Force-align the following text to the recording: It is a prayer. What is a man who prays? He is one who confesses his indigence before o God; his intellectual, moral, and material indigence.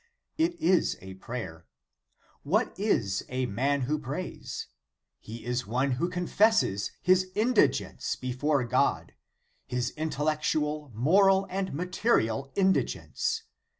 It 0.35 0.59
is 0.59 0.97
a 0.99 1.13
prayer. 1.13 1.67
What 2.41 2.73
is 2.75 3.23
a 3.29 3.45
man 3.45 3.81
who 3.81 3.99
prays? 3.99 4.65
He 5.19 5.45
is 5.45 5.67
one 5.67 5.91
who 5.91 6.09
confesses 6.09 6.91
his 7.03 7.29
indigence 7.35 8.15
before 8.15 8.63
o 8.63 8.67
God; 8.67 9.13
his 9.67 9.91
intellectual, 9.91 10.89
moral, 10.95 11.45
and 11.51 11.71
material 11.75 12.51
indigence. 12.55 13.43